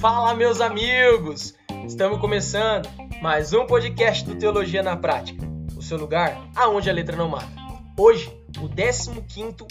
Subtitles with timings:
[0.00, 1.54] Fala, meus amigos!
[1.84, 2.88] Estamos começando
[3.20, 5.44] mais um podcast do Teologia na Prática,
[5.76, 7.48] o seu lugar aonde a letra não mata.
[7.96, 8.32] Hoje,
[8.62, 9.66] o 15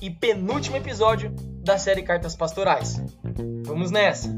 [0.00, 1.30] e penúltimo episódio
[1.64, 3.02] da série Cartas Pastorais.
[3.64, 4.30] Vamos nessa!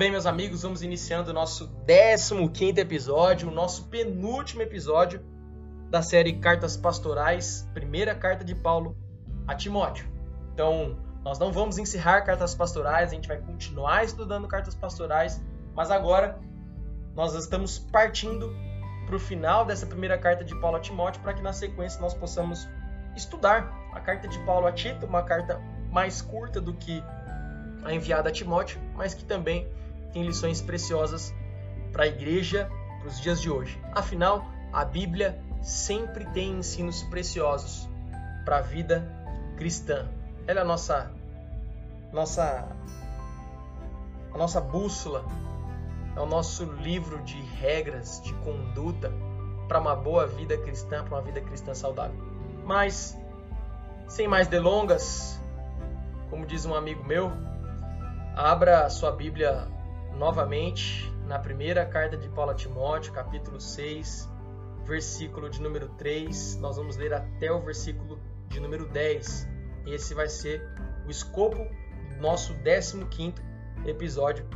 [0.00, 5.22] Bem, meus amigos, vamos iniciando o nosso 15 episódio, o nosso penúltimo episódio
[5.90, 8.96] da série Cartas Pastorais, primeira carta de Paulo
[9.46, 10.08] a Timóteo.
[10.54, 15.38] Então, nós não vamos encerrar cartas pastorais, a gente vai continuar estudando cartas pastorais,
[15.74, 16.40] mas agora
[17.14, 18.56] nós estamos partindo
[19.04, 22.14] para o final dessa primeira carta de Paulo a Timóteo para que na sequência nós
[22.14, 22.66] possamos
[23.14, 25.60] estudar a carta de Paulo a Tito, uma carta
[25.92, 27.04] mais curta do que
[27.84, 29.68] a enviada a Timóteo, mas que também
[30.12, 31.34] tem lições preciosas
[31.92, 33.80] para a igreja, para os dias de hoje.
[33.92, 37.88] Afinal, a Bíblia sempre tem ensinos preciosos
[38.44, 39.06] para a vida
[39.56, 40.08] cristã.
[40.46, 41.10] Ela é a nossa
[42.12, 42.68] nossa
[44.32, 45.24] a nossa bússola,
[46.16, 49.12] é o nosso livro de regras, de conduta
[49.68, 52.16] para uma boa vida cristã, para uma vida cristã saudável.
[52.64, 53.16] Mas
[54.08, 55.40] sem mais delongas,
[56.28, 57.30] como diz um amigo meu,
[58.36, 59.68] abra sua Bíblia
[60.16, 64.28] novamente na primeira carta de Paulo a Timóteo, capítulo 6,
[64.84, 66.56] versículo de número 3.
[66.56, 69.48] Nós vamos ler até o versículo de número 10.
[69.86, 70.62] Esse vai ser
[71.06, 73.34] o escopo do nosso 15
[73.86, 74.46] episódio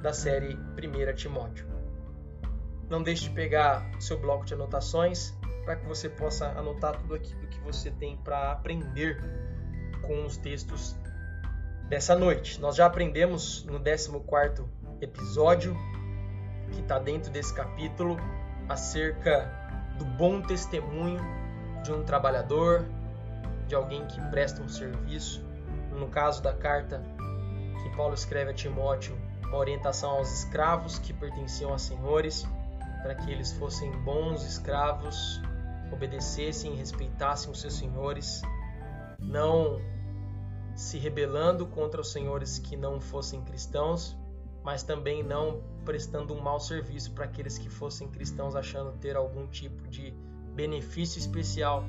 [0.00, 1.66] da série 1 Timóteo.
[2.88, 7.46] Não deixe de pegar seu bloco de anotações para que você possa anotar tudo aquilo
[7.48, 9.22] que você tem para aprender
[10.02, 10.96] com os textos
[11.88, 12.60] dessa noite.
[12.60, 14.10] Nós já aprendemos no 14
[15.02, 15.76] episódio,
[16.72, 18.16] que está dentro desse capítulo,
[18.68, 19.50] acerca
[19.98, 21.20] do bom testemunho
[21.82, 22.86] de um trabalhador,
[23.66, 25.44] de alguém que presta um serviço.
[25.90, 27.02] No caso da carta
[27.82, 32.46] que Paulo escreve a Timóteo, uma orientação aos escravos que pertenciam a senhores,
[33.02, 35.42] para que eles fossem bons escravos,
[35.92, 38.40] obedecessem e respeitassem os seus senhores,
[39.18, 39.80] não
[40.76, 44.16] se rebelando contra os senhores que não fossem cristãos,
[44.64, 49.46] mas também não prestando um mau serviço para aqueles que fossem cristãos achando ter algum
[49.46, 50.12] tipo de
[50.54, 51.84] benefício especial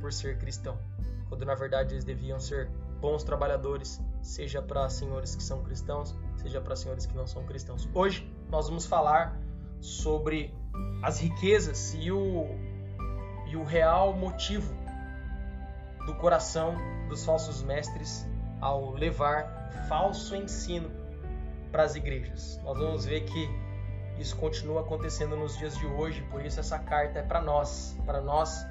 [0.00, 0.78] por ser cristão,
[1.28, 2.68] quando na verdade eles deviam ser
[3.00, 7.88] bons trabalhadores, seja para senhores que são cristãos, seja para senhores que não são cristãos.
[7.94, 9.38] Hoje nós vamos falar
[9.80, 10.52] sobre
[11.02, 12.46] as riquezas e o,
[13.46, 14.74] e o real motivo
[16.06, 16.74] do coração
[17.08, 18.26] dos falsos mestres
[18.60, 20.90] ao levar falso ensino
[21.70, 22.60] para as igrejas.
[22.64, 23.48] Nós vamos ver que
[24.18, 28.20] isso continua acontecendo nos dias de hoje, por isso essa carta é para nós, para
[28.20, 28.66] nós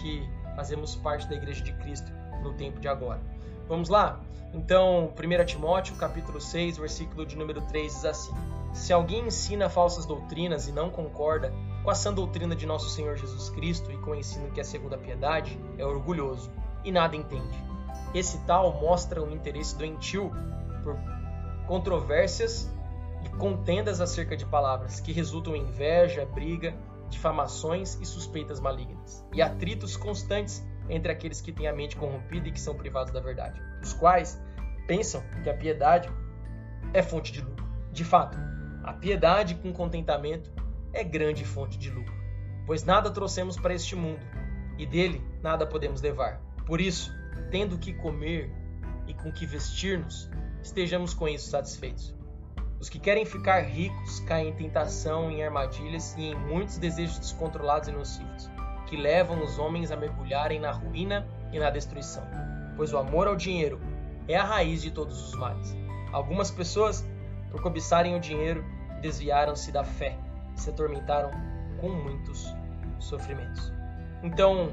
[0.00, 3.20] que fazemos parte da igreja de Cristo no tempo de agora.
[3.68, 4.20] Vamos lá?
[4.52, 8.32] Então, 1 Timóteo, capítulo 6, versículo de número 3 diz assim:
[8.72, 13.16] Se alguém ensina falsas doutrinas e não concorda com a sã doutrina de nosso Senhor
[13.16, 16.50] Jesus Cristo e com o ensino que é segundo a piedade, é orgulhoso
[16.84, 17.58] e nada entende.
[18.14, 20.30] Esse tal mostra o interesse doentio
[20.82, 20.96] por
[21.66, 22.70] controvérsias
[23.24, 26.74] e contendas acerca de palavras que resultam em inveja, briga,
[27.08, 32.52] difamações e suspeitas malignas, e atritos constantes entre aqueles que têm a mente corrompida e
[32.52, 34.40] que são privados da verdade, os quais
[34.86, 36.08] pensam que a piedade
[36.92, 37.66] é fonte de lucro.
[37.92, 38.38] De fato,
[38.84, 40.52] a piedade com contentamento
[40.92, 42.14] é grande fonte de lucro,
[42.64, 44.24] pois nada trouxemos para este mundo
[44.78, 46.40] e dele nada podemos levar.
[46.64, 47.12] Por isso,
[47.50, 48.50] tendo que comer
[49.06, 50.30] e com que vestir-nos,
[50.66, 52.14] estejamos com isso satisfeitos.
[52.78, 57.88] Os que querem ficar ricos caem em tentação, em armadilhas e em muitos desejos descontrolados
[57.88, 58.50] e nocivos,
[58.86, 62.22] que levam os homens a mergulharem na ruína e na destruição.
[62.76, 63.80] Pois o amor ao dinheiro
[64.28, 65.74] é a raiz de todos os males.
[66.12, 67.06] Algumas pessoas,
[67.50, 68.64] por cobiçarem o dinheiro,
[69.00, 70.18] desviaram-se da fé
[70.54, 71.30] e se atormentaram
[71.80, 72.54] com muitos
[72.98, 73.72] sofrimentos.
[74.22, 74.70] Então,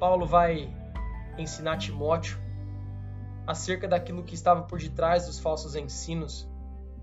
[0.00, 0.72] Paulo vai
[1.38, 2.43] ensinar Timóteo
[3.46, 6.48] acerca daquilo que estava por detrás dos falsos ensinos,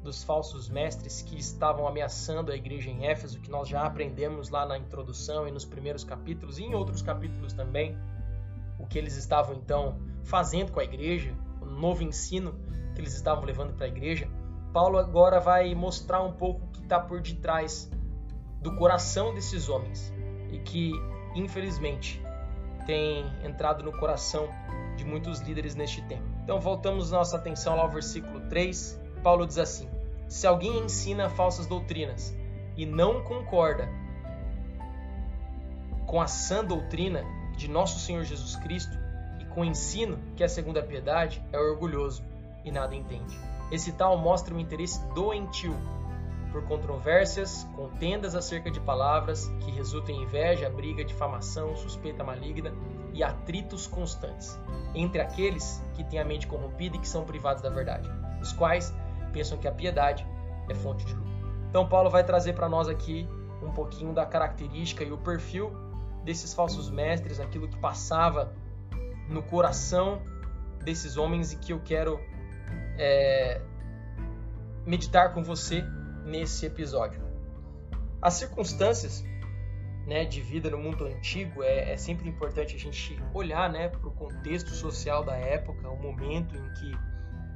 [0.04, 4.66] dos falsos mestres que estavam ameaçando a igreja em Éfeso, que nós já aprendemos lá
[4.66, 7.96] na introdução e nos primeiros capítulos e em outros capítulos também,
[8.80, 12.54] o que eles estavam então fazendo com a igreja, o novo ensino
[12.96, 14.28] que eles estavam levando para a igreja.
[14.74, 17.92] Paulo agora vai mostrar um pouco o que está por detrás
[18.60, 20.12] do coração desses homens
[20.52, 20.94] e que,
[21.36, 22.22] infelizmente,
[22.86, 24.50] tem entrado no coração
[25.02, 26.24] de muitos líderes neste tempo.
[26.44, 29.90] Então voltamos nossa atenção lá ao versículo 3 Paulo diz assim:
[30.28, 32.36] se alguém ensina falsas doutrinas
[32.76, 33.88] e não concorda
[36.06, 37.24] com a sã doutrina
[37.56, 38.98] de nosso Senhor Jesus Cristo
[39.40, 42.24] e com o ensino que é segundo a piedade, é orgulhoso
[42.66, 43.38] e nada entende.
[43.72, 45.76] Esse tal mostra um interesse doentio
[46.52, 52.74] por controvérsias, contendas acerca de palavras que resultam em inveja, briga, difamação, suspeita maligna
[53.24, 54.58] atritos constantes
[54.94, 58.10] entre aqueles que têm a mente corrompida e que são privados da verdade,
[58.42, 58.94] os quais
[59.32, 60.26] pensam que a piedade
[60.70, 61.32] é fonte de lucro.
[61.70, 63.28] Então Paulo vai trazer para nós aqui
[63.62, 65.72] um pouquinho da característica e o perfil
[66.24, 68.54] desses falsos mestres, aquilo que passava
[69.30, 70.22] no coração
[70.84, 72.20] desses homens e que eu quero
[72.98, 73.62] é,
[74.86, 75.84] meditar com você
[76.26, 77.22] nesse episódio.
[78.22, 79.24] As circunstâncias
[80.06, 84.08] né, de vida no mundo antigo é, é sempre importante a gente olhar né, para
[84.08, 86.98] o contexto social da época, o momento em que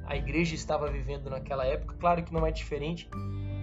[0.06, 1.96] a igreja estava vivendo naquela época.
[1.98, 3.08] Claro que não é diferente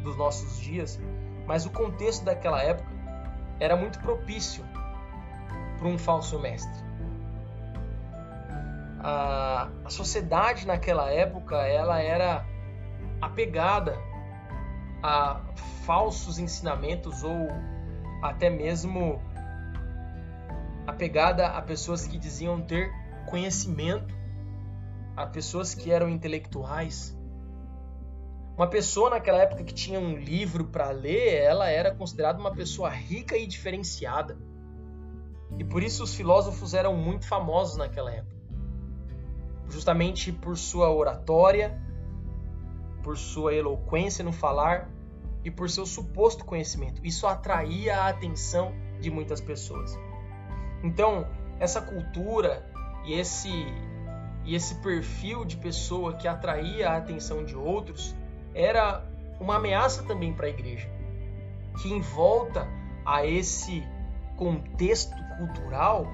[0.04, 1.00] dos nossos dias,
[1.48, 2.90] mas o contexto daquela época
[3.60, 4.64] era muito propício
[5.78, 6.84] para um falso mestre.
[9.00, 12.46] A, a sociedade naquela época ela era
[13.22, 13.98] apegada
[15.02, 15.42] a
[15.86, 17.48] falsos ensinamentos ou
[18.24, 19.22] até mesmo
[20.88, 22.90] apegada a pessoas que diziam ter
[23.26, 24.16] conhecimento,
[25.16, 27.18] a pessoas que eram intelectuais.
[28.56, 32.90] Uma pessoa naquela época que tinha um livro para ler, ela era considerada uma pessoa
[32.90, 34.38] rica e diferenciada.
[35.58, 38.36] E por isso os filósofos eram muito famosos naquela época.
[39.70, 41.82] Justamente por sua oratória,
[43.04, 44.93] por sua eloquência no falar
[45.44, 47.06] e por seu suposto conhecimento.
[47.06, 49.98] Isso atraía a atenção de muitas pessoas.
[50.84, 51.28] Então,
[51.60, 52.66] essa cultura
[53.06, 53.52] e esse
[54.46, 58.14] e esse perfil de pessoa que atraía a atenção de outros
[58.54, 59.06] era
[59.40, 60.90] uma ameaça também para a igreja,
[61.82, 62.68] que em volta
[63.06, 63.88] a esse
[64.36, 66.08] contexto cultural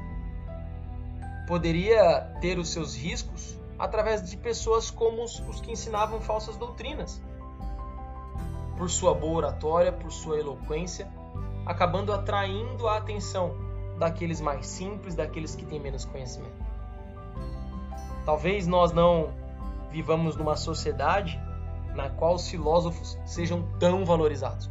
[1.47, 7.21] poderia ter os seus riscos através de pessoas como os, os que ensinavam falsas doutrinas.
[8.79, 11.07] Por sua boa oratória, por sua eloquência,
[11.65, 13.53] acabando atraindo a atenção
[13.99, 16.57] daqueles mais simples, daqueles que têm menos conhecimento.
[18.25, 19.31] Talvez nós não
[19.91, 21.39] vivamos numa sociedade
[21.93, 24.69] na qual os filósofos sejam tão valorizados,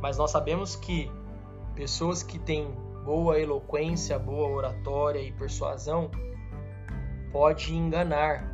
[0.00, 1.10] mas nós sabemos que
[1.74, 2.70] pessoas que têm
[3.04, 6.10] boa eloquência, boa oratória e persuasão
[7.32, 8.44] pode enganar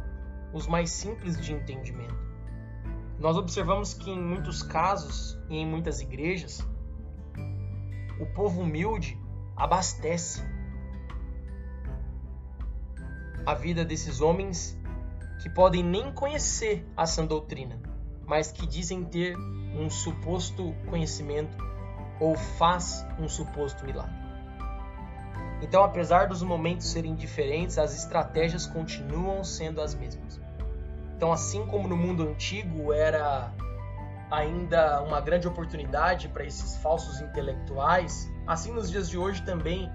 [0.53, 2.18] os mais simples de entendimento.
[3.19, 6.65] Nós observamos que em muitos casos e em muitas igrejas,
[8.21, 9.19] o povo humilde
[9.57, 10.41] abastece
[13.45, 14.79] a vida desses homens
[15.43, 17.81] que podem nem conhecer a sã doutrina,
[18.25, 21.57] mas que dizem ter um suposto conhecimento
[22.21, 24.17] ou faz um suposto milagre.
[25.61, 30.41] Então, apesar dos momentos serem diferentes, as estratégias continuam sendo as mesmas.
[31.19, 33.53] Então, assim como no mundo antigo era
[34.31, 39.91] ainda uma grande oportunidade para esses falsos intelectuais, assim nos dias de hoje também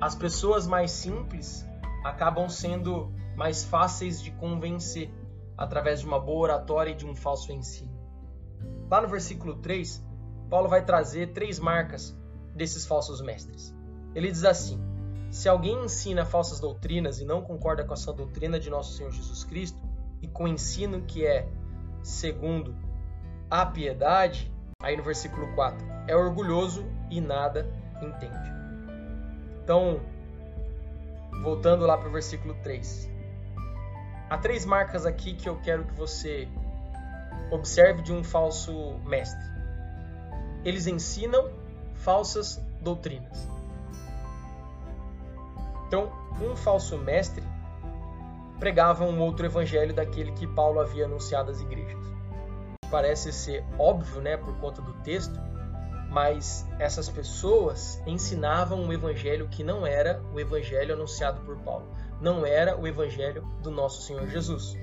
[0.00, 1.64] as pessoas mais simples
[2.02, 5.14] acabam sendo mais fáceis de convencer
[5.56, 7.96] através de uma boa oratória e de um falso ensino.
[8.90, 10.04] Lá no versículo 3,
[10.50, 12.18] Paulo vai trazer três marcas
[12.52, 13.72] desses falsos mestres.
[14.12, 14.80] Ele diz assim:
[15.30, 19.44] Se alguém ensina falsas doutrinas e não concorda com a doutrina de nosso Senhor Jesus
[19.44, 19.91] Cristo
[20.22, 21.46] e com o ensino que é
[22.02, 22.74] segundo
[23.50, 24.50] a piedade,
[24.80, 27.68] aí no versículo 4, é orgulhoso e nada
[28.00, 28.52] entende.
[29.62, 30.00] Então,
[31.42, 33.10] voltando lá para o versículo 3.
[34.30, 36.48] Há três marcas aqui que eu quero que você
[37.50, 39.44] observe de um falso mestre.
[40.64, 41.50] Eles ensinam
[41.96, 43.48] falsas doutrinas.
[45.86, 46.10] Então,
[46.40, 47.44] um falso mestre
[48.62, 51.98] pregava um outro evangelho daquele que Paulo havia anunciado às igrejas.
[52.92, 55.36] Parece ser óbvio, né, por conta do texto,
[56.08, 62.46] mas essas pessoas ensinavam um evangelho que não era o evangelho anunciado por Paulo, não
[62.46, 64.76] era o evangelho do nosso Senhor Jesus.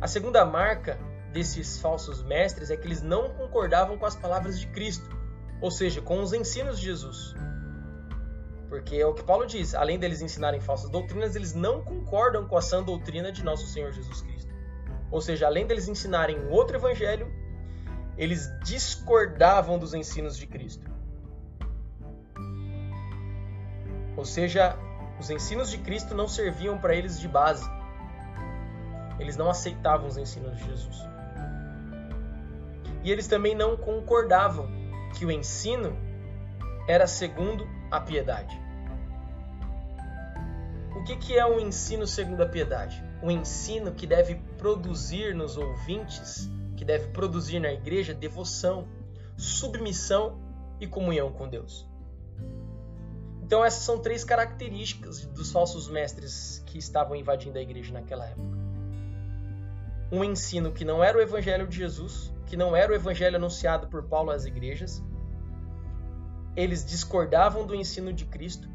[0.00, 0.98] A segunda marca
[1.34, 5.06] desses falsos mestres é que eles não concordavam com as palavras de Cristo,
[5.60, 7.34] ou seja, com os ensinos de Jesus.
[8.70, 12.56] Porque é o que Paulo diz, além deles ensinarem falsas doutrinas, eles não concordam com
[12.56, 14.54] a sã doutrina de nosso Senhor Jesus Cristo.
[15.10, 17.28] Ou seja, além deles ensinarem um outro evangelho,
[18.16, 20.88] eles discordavam dos ensinos de Cristo.
[24.16, 24.76] Ou seja,
[25.18, 27.68] os ensinos de Cristo não serviam para eles de base.
[29.18, 30.96] Eles não aceitavam os ensinos de Jesus.
[33.02, 34.70] E eles também não concordavam
[35.18, 35.98] que o ensino
[36.86, 38.59] era segundo a piedade.
[41.00, 43.02] O que, que é um ensino segundo a piedade?
[43.22, 48.86] Um ensino que deve produzir nos ouvintes, que deve produzir na igreja devoção,
[49.34, 50.38] submissão
[50.78, 51.88] e comunhão com Deus.
[53.42, 58.58] Então, essas são três características dos falsos mestres que estavam invadindo a igreja naquela época.
[60.12, 63.86] Um ensino que não era o evangelho de Jesus, que não era o evangelho anunciado
[63.86, 65.02] por Paulo às igrejas.
[66.54, 68.68] Eles discordavam do ensino de Cristo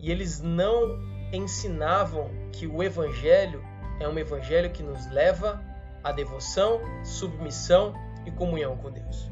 [0.00, 3.64] e eles não ensinavam que o evangelho
[4.00, 5.62] é um evangelho que nos leva
[6.02, 9.30] à devoção, submissão e comunhão com Deus.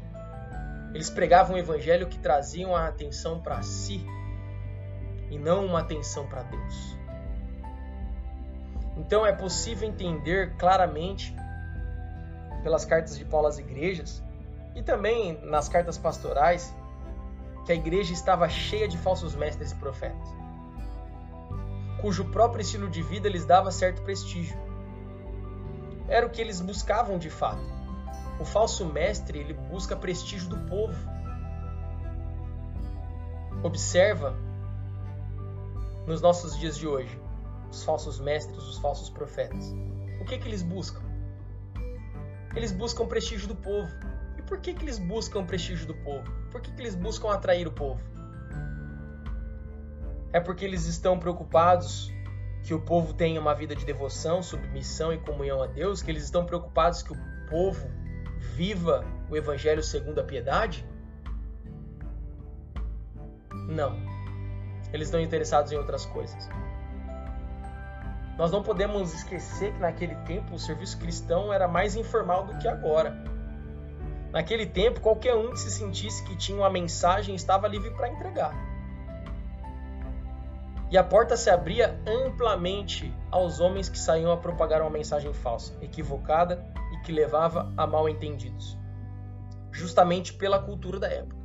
[0.93, 4.05] Eles pregavam um evangelho que traziam a atenção para si
[5.29, 6.97] e não uma atenção para Deus.
[8.97, 11.35] Então é possível entender claramente
[12.63, 14.23] pelas cartas de Paulo às igrejas
[14.73, 16.73] e também nas cartas pastorais
[17.65, 20.29] que a igreja estava cheia de falsos mestres e profetas,
[22.05, 24.55] cujo próprio estilo de vida lhes dava certo prestígio.
[26.07, 27.65] Era o que eles buscavam de fato.
[28.39, 30.95] O falso mestre ele busca prestígio do povo.
[33.63, 34.37] Observa
[36.05, 37.19] nos nossos dias de hoje
[37.71, 39.73] os falsos mestres, os falsos profetas.
[40.21, 41.01] O que que eles buscam?
[42.55, 43.89] Eles buscam prestígio do povo.
[44.37, 46.31] E por que que eles buscam prestígio do povo?
[46.51, 47.99] Por que que eles buscam atrair o povo?
[50.35, 52.11] É porque eles estão preocupados
[52.61, 56.25] que o povo tenha uma vida de devoção, submissão e comunhão a Deus, que eles
[56.25, 57.17] estão preocupados que o
[57.49, 57.89] povo
[58.53, 60.85] viva o evangelho segundo a piedade?
[63.69, 63.95] Não.
[64.91, 66.49] Eles estão interessados em outras coisas.
[68.37, 72.67] Nós não podemos esquecer que naquele tempo o serviço cristão era mais informal do que
[72.67, 73.23] agora.
[74.33, 78.74] Naquele tempo, qualquer um que se sentisse que tinha uma mensagem estava livre para entregar.
[80.89, 85.73] E a porta se abria amplamente aos homens que saíam a propagar uma mensagem falsa,
[85.81, 86.63] equivocada
[86.93, 88.77] e que levava a mal entendidos.
[89.71, 91.35] Justamente pela cultura da época.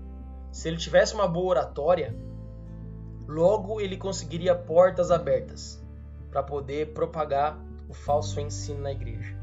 [0.52, 2.14] Se ele tivesse uma boa oratória,
[3.26, 5.82] logo ele conseguiria portas abertas
[6.30, 9.37] para poder propagar o falso ensino na igreja.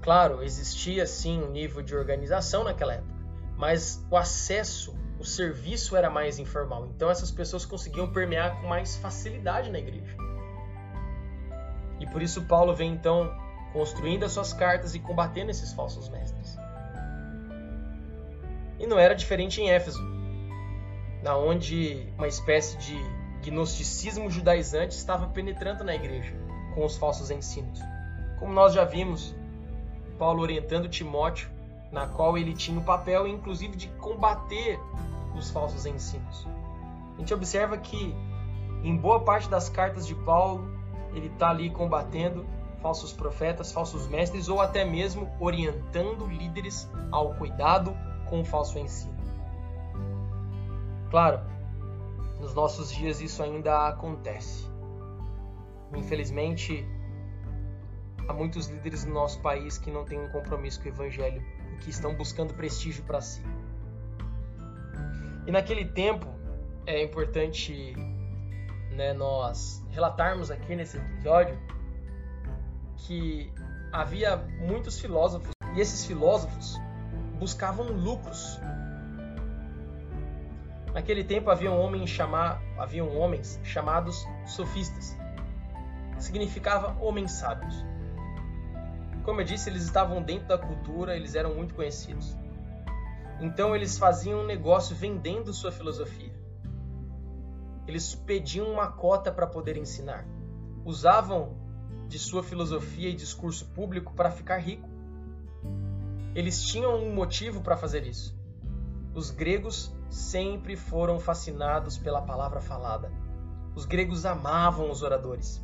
[0.00, 3.14] Claro, existia sim um nível de organização naquela época,
[3.56, 6.86] mas o acesso, o serviço era mais informal.
[6.86, 10.16] Então essas pessoas conseguiam permear com mais facilidade na igreja.
[12.00, 13.30] E por isso Paulo vem então
[13.72, 16.56] construindo as suas cartas e combatendo esses falsos mestres.
[18.78, 20.00] E não era diferente em Éfeso,
[21.22, 22.96] na onde uma espécie de
[23.42, 26.32] gnosticismo judaizante estava penetrando na igreja
[26.74, 27.80] com os falsos ensinos.
[28.38, 29.34] Como nós já vimos,
[30.16, 31.50] Paulo orientando Timóteo,
[31.90, 34.78] na qual ele tinha o papel, inclusive, de combater
[35.36, 36.46] os falsos ensinos.
[37.16, 38.14] A gente observa que,
[38.82, 40.70] em boa parte das cartas de Paulo,
[41.14, 42.46] ele está ali combatendo
[42.80, 47.96] falsos profetas, falsos mestres, ou até mesmo orientando líderes ao cuidado
[48.28, 49.16] com o falso ensino.
[51.10, 51.40] Claro,
[52.38, 54.68] nos nossos dias isso ainda acontece.
[55.96, 56.86] Infelizmente,
[58.28, 61.42] há muitos líderes no nosso país que não têm um compromisso com o evangelho
[61.80, 63.42] que estão buscando prestígio para si.
[65.46, 66.26] E naquele tempo
[66.86, 67.94] é importante
[68.92, 71.58] né, nós relatarmos aqui nesse episódio
[72.96, 73.52] que
[73.92, 76.76] havia muitos filósofos e esses filósofos
[77.38, 78.60] buscavam lucros
[80.98, 85.16] Naquele tempo havia, um homem chamar, haviam homens chamados sofistas.
[86.18, 87.84] Significava homens sábios.
[89.28, 92.34] Como eu disse, eles estavam dentro da cultura, eles eram muito conhecidos.
[93.38, 96.32] Então eles faziam um negócio vendendo sua filosofia.
[97.86, 100.26] Eles pediam uma cota para poder ensinar.
[100.82, 101.58] Usavam
[102.08, 104.88] de sua filosofia e discurso público para ficar rico.
[106.34, 108.34] Eles tinham um motivo para fazer isso.
[109.14, 113.12] Os gregos sempre foram fascinados pela palavra falada.
[113.76, 115.62] Os gregos amavam os oradores.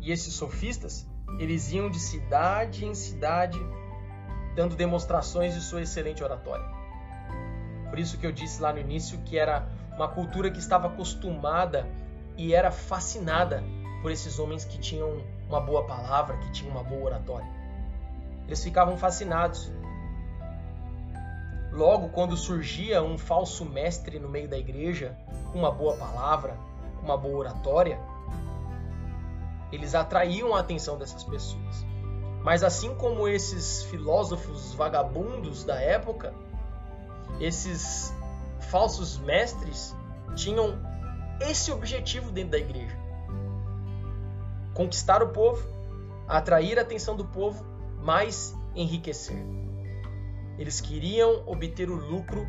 [0.00, 3.60] E esses sofistas, eles iam de cidade em cidade
[4.54, 6.64] dando demonstrações de sua excelente oratória.
[7.90, 11.86] Por isso que eu disse lá no início que era uma cultura que estava acostumada
[12.36, 13.62] e era fascinada
[14.02, 17.48] por esses homens que tinham uma boa palavra, que tinham uma boa oratória.
[18.46, 19.72] Eles ficavam fascinados
[21.74, 25.18] Logo, quando surgia um falso mestre no meio da igreja,
[25.50, 26.56] com uma boa palavra,
[27.02, 27.98] uma boa oratória,
[29.74, 31.84] eles atraíam a atenção dessas pessoas.
[32.42, 36.34] Mas assim como esses filósofos vagabundos da época,
[37.40, 38.14] esses
[38.70, 39.96] falsos mestres
[40.34, 40.78] tinham
[41.40, 42.96] esse objetivo dentro da igreja:
[44.74, 45.66] conquistar o povo,
[46.28, 47.64] atrair a atenção do povo,
[48.02, 49.42] mas enriquecer.
[50.58, 52.46] Eles queriam obter o lucro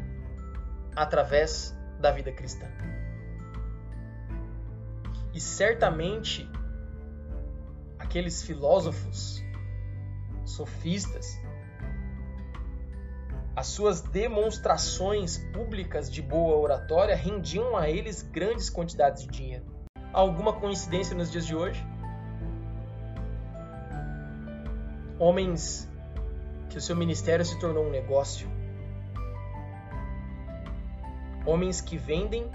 [0.96, 2.67] através da vida cristã.
[5.34, 6.48] E certamente
[8.05, 9.43] aqueles filósofos
[10.45, 11.39] sofistas
[13.55, 19.65] as suas demonstrações públicas de boa oratória rendiam a eles grandes quantidades de dinheiro.
[20.12, 21.81] Alguma coincidência nos dias de hoje?
[25.17, 25.89] Homens
[26.69, 28.45] que o seu ministério se tornou um negócio.
[31.45, 32.51] Homens que vendem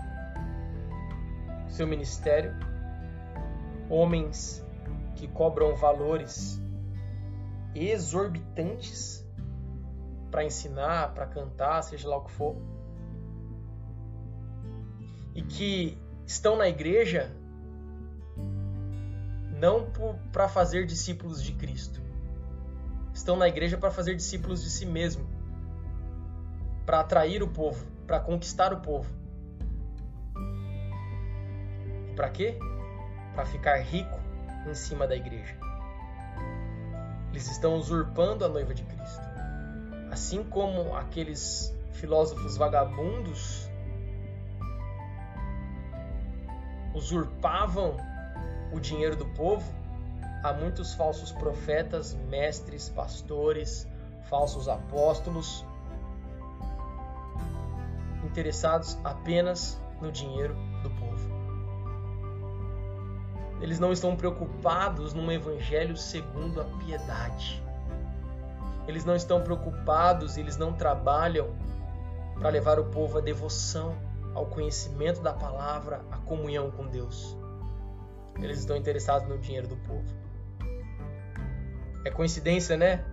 [1.67, 2.55] seu ministério.
[3.89, 4.63] Homens
[5.15, 6.61] que cobram valores
[7.75, 9.27] exorbitantes
[10.31, 12.57] para ensinar, para cantar, seja lá o que for.
[15.35, 17.31] E que estão na igreja
[19.59, 19.91] não
[20.33, 22.01] para fazer discípulos de Cristo.
[23.13, 25.29] Estão na igreja para fazer discípulos de si mesmo.
[26.87, 29.13] Para atrair o povo, para conquistar o povo.
[32.17, 32.59] Para quê?
[33.35, 34.20] Para ficar rico
[34.67, 35.57] em cima da igreja.
[37.31, 39.23] Eles estão usurpando a noiva de Cristo.
[40.11, 43.71] Assim como aqueles filósofos vagabundos
[46.95, 47.97] usurpavam
[48.73, 49.73] o dinheiro do povo,
[50.43, 53.87] há muitos falsos profetas, mestres, pastores,
[54.29, 55.65] falsos apóstolos
[58.25, 60.57] interessados apenas no dinheiro.
[63.61, 67.63] Eles não estão preocupados num evangelho segundo a piedade.
[68.89, 71.55] Eles não estão preocupados, eles não trabalham
[72.39, 73.95] para levar o povo à devoção,
[74.35, 77.37] ao conhecimento da palavra, à comunhão com Deus.
[78.41, 80.09] Eles estão interessados no dinheiro do povo.
[82.05, 83.05] É coincidência, né?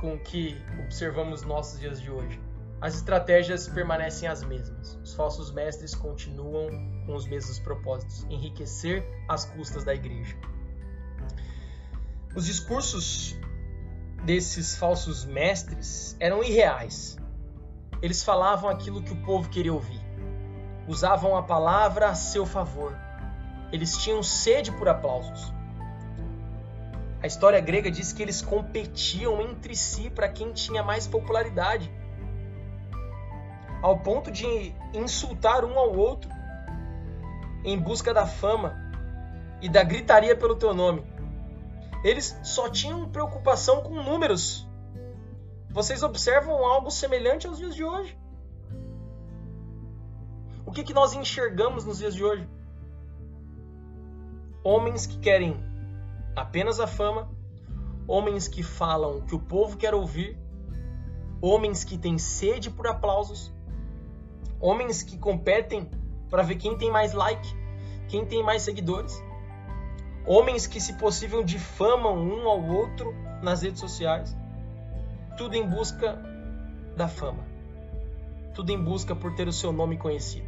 [0.00, 2.40] Com o que observamos nos nossos dias de hoje.
[2.82, 4.98] As estratégias permanecem as mesmas.
[5.04, 6.68] Os falsos mestres continuam
[7.06, 10.36] com os mesmos propósitos: enriquecer às custas da igreja.
[12.34, 13.36] Os discursos
[14.24, 17.16] desses falsos mestres eram irreais.
[18.02, 20.00] Eles falavam aquilo que o povo queria ouvir.
[20.88, 22.98] Usavam a palavra a seu favor.
[23.70, 25.52] Eles tinham sede por aplausos.
[27.22, 31.88] A história grega diz que eles competiam entre si para quem tinha mais popularidade,
[33.82, 36.30] ao ponto de insultar um ao outro
[37.64, 38.74] em busca da fama
[39.60, 41.04] e da gritaria pelo teu nome.
[42.04, 44.68] Eles só tinham preocupação com números.
[45.70, 48.18] Vocês observam algo semelhante aos dias de hoje?
[50.66, 52.48] O que, que nós enxergamos nos dias de hoje?
[54.64, 55.56] Homens que querem
[56.36, 57.30] apenas a fama,
[58.06, 60.38] homens que falam o que o povo quer ouvir,
[61.40, 63.52] homens que têm sede por aplausos,
[64.62, 65.90] homens que competem
[66.30, 67.46] para ver quem tem mais like,
[68.08, 69.22] quem tem mais seguidores.
[70.24, 74.36] Homens que, se possível, difamam um ao outro nas redes sociais.
[75.36, 76.16] Tudo em busca
[76.96, 77.44] da fama.
[78.54, 80.46] Tudo em busca por ter o seu nome conhecido.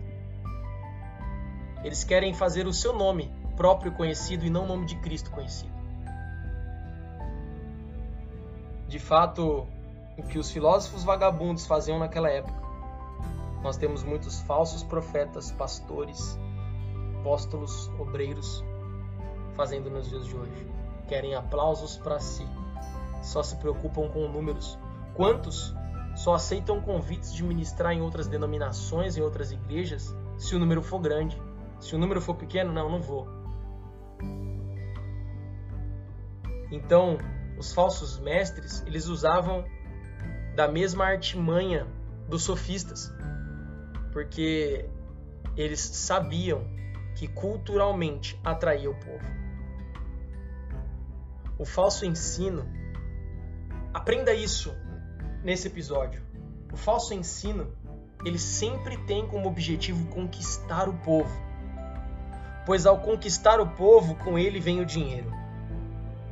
[1.83, 5.75] Eles querem fazer o seu nome próprio conhecido e não o nome de Cristo conhecido.
[8.87, 9.67] De fato,
[10.17, 12.64] o que os filósofos vagabundos faziam naquela época,
[13.65, 16.39] nós temos muitos falsos profetas, pastores,
[17.19, 18.63] apóstolos, obreiros
[19.57, 20.71] fazendo nos dias de hoje.
[21.09, 22.47] Querem aplausos para si.
[23.23, 24.79] Só se preocupam com números.
[25.15, 25.75] Quantos
[26.15, 31.01] só aceitam convites de ministrar em outras denominações, em outras igrejas, se o número for
[31.01, 31.41] grande?
[31.81, 33.27] Se o número for pequeno, não, não vou.
[36.71, 37.17] Então,
[37.57, 39.65] os falsos mestres, eles usavam
[40.55, 41.87] da mesma artimanha
[42.29, 43.11] dos sofistas,
[44.15, 44.89] porque
[45.55, 46.67] eles sabiam
[47.15, 49.45] que culturalmente atraía o povo
[51.59, 52.65] o falso ensino.
[53.93, 54.75] Aprenda isso
[55.43, 56.23] nesse episódio.
[56.73, 57.73] O falso ensino,
[58.25, 61.43] ele sempre tem como objetivo conquistar o povo.
[62.67, 65.31] Pois ao conquistar o povo, com ele vem o dinheiro.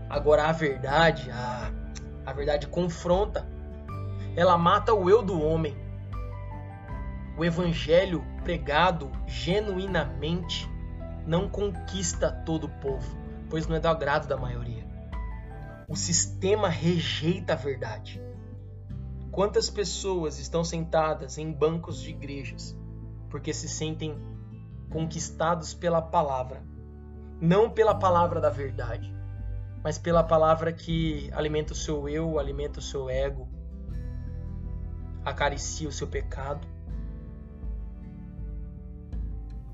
[0.09, 1.71] Agora a verdade, a,
[2.27, 3.47] a verdade confronta.
[4.35, 5.77] Ela mata o eu do homem.
[7.43, 10.71] O evangelho pregado genuinamente
[11.27, 13.19] não conquista todo o povo,
[13.51, 14.87] pois não é do agrado da maioria.
[15.89, 18.23] O sistema rejeita a verdade.
[19.33, 22.79] Quantas pessoas estão sentadas em bancos de igrejas
[23.29, 24.17] porque se sentem
[24.89, 26.63] conquistados pela palavra,
[27.41, 29.13] não pela palavra da verdade,
[29.83, 33.49] mas pela palavra que alimenta o seu eu, alimenta o seu ego,
[35.25, 36.71] acaricia o seu pecado.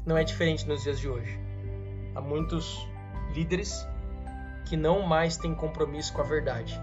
[0.09, 1.39] Não é diferente nos dias de hoje.
[2.15, 2.89] Há muitos
[3.35, 3.87] líderes
[4.65, 6.81] que não mais têm compromisso com a verdade,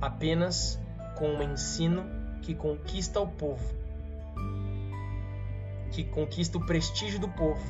[0.00, 0.78] apenas
[1.18, 2.04] com um ensino
[2.40, 3.74] que conquista o povo,
[5.90, 7.60] que conquista o prestígio do povo.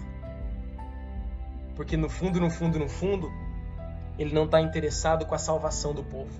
[1.75, 3.33] Porque no fundo, no fundo, no fundo,
[4.19, 6.39] ele não está interessado com a salvação do povo.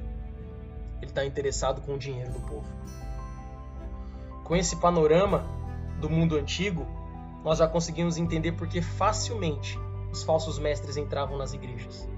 [0.99, 2.69] Ele está interessado com o dinheiro do povo.
[4.45, 5.43] Com esse panorama
[6.03, 7.00] do mundo antigo,
[7.45, 9.79] nós já conseguimos entender porque facilmente
[10.13, 12.09] os falsos mestres entravam nas igrejas.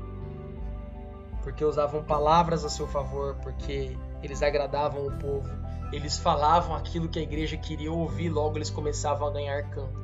[1.43, 5.49] Porque usavam palavras a seu favor, porque eles agradavam o povo,
[5.93, 10.01] eles falavam aquilo que a igreja queria ouvir, logo eles começavam a ganhar canto.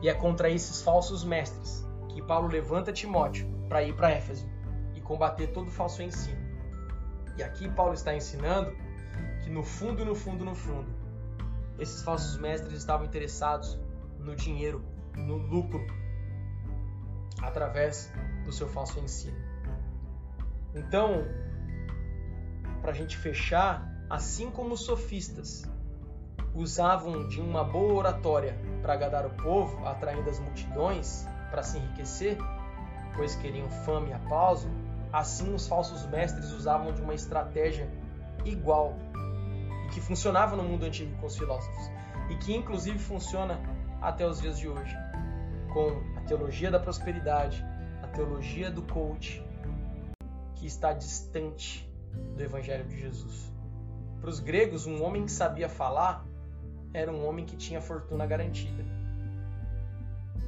[0.00, 4.48] E é contra esses falsos mestres que Paulo levanta Timóteo para ir para Éfeso
[4.94, 6.38] e combater todo falso ensino.
[7.36, 8.74] E aqui Paulo está ensinando
[9.42, 10.88] que no fundo, no fundo, no fundo,
[11.78, 13.78] esses falsos mestres estavam interessados
[14.18, 14.84] no dinheiro,
[15.16, 15.84] no lucro,
[17.42, 18.12] através
[18.44, 19.36] do seu falso ensino.
[20.74, 21.24] Então,
[22.80, 25.64] para a gente fechar, assim como os sofistas
[26.54, 32.36] usavam de uma boa oratória para agradar o povo, atraindo as multidões para se enriquecer,
[33.14, 34.68] pois queriam fama e aplauso,
[35.12, 37.88] assim os falsos mestres usavam de uma estratégia
[38.44, 38.94] igual
[39.84, 41.90] e que funcionava no mundo antigo com os filósofos
[42.30, 43.60] e que inclusive funciona
[44.00, 44.96] até os dias de hoje,
[45.72, 47.64] com a teologia da prosperidade,
[48.02, 49.44] a teologia do coach,
[50.54, 51.88] que está distante
[52.36, 53.52] do Evangelho de Jesus.
[54.20, 56.24] Para os gregos, um homem que sabia falar
[56.92, 58.84] era um homem que tinha fortuna garantida.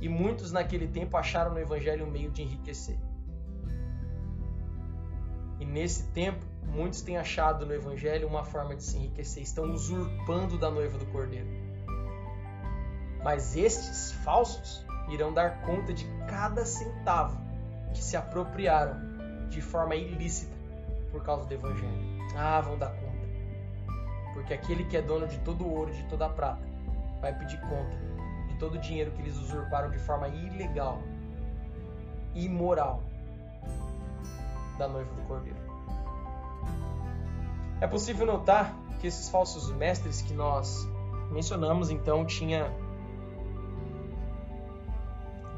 [0.01, 2.99] E muitos naquele tempo acharam no Evangelho um meio de enriquecer.
[5.61, 10.59] E nesse tempo, muitos têm achado no Evangelho uma forma de se enriquecer, estão usurpando
[10.59, 11.70] da noiva do Cordeiro.
[13.23, 17.39] Mas estes falsos irão dar conta de cada centavo
[17.93, 18.97] que se apropriaram
[19.49, 20.57] de forma ilícita
[21.11, 22.21] por causa do Evangelho.
[22.37, 23.11] Ah, vão dar conta.
[24.33, 26.63] Porque aquele que é dono de todo o ouro, de toda a prata,
[27.21, 27.97] vai pedir conta
[28.49, 31.03] de todo o dinheiro que eles usurparam de forma ilegal,
[32.35, 33.03] imoral,
[34.79, 35.59] da noiva do Cordeiro.
[37.81, 40.89] É possível notar que esses falsos mestres que nós
[41.31, 42.71] mencionamos então tinha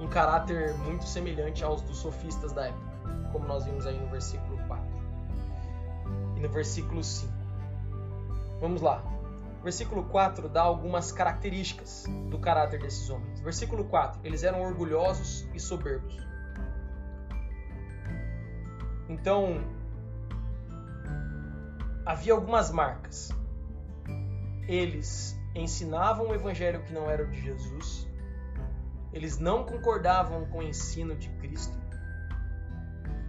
[0.02, 2.92] um caráter muito semelhante aos dos sofistas da época,
[3.30, 4.84] como nós vimos aí no versículo 4
[6.36, 7.32] e no versículo 5.
[8.60, 9.00] Vamos lá.
[9.60, 13.40] O versículo 4 dá algumas características do caráter desses homens.
[13.40, 16.16] Versículo 4: eles eram orgulhosos e soberbos.
[19.08, 19.62] Então,
[22.04, 23.30] havia algumas marcas.
[24.66, 28.08] Eles ensinavam o evangelho que não era o de Jesus,
[29.12, 31.76] eles não concordavam com o ensino de Cristo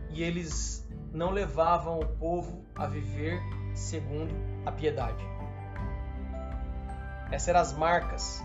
[0.10, 3.42] e eles não levavam o povo a viver
[3.76, 4.34] segundo
[4.66, 5.24] a piedade.
[7.32, 8.44] Essas eram as marcas